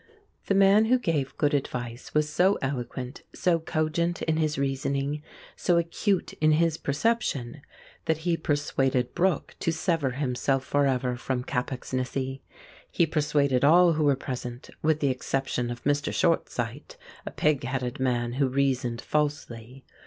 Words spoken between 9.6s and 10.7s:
sever himself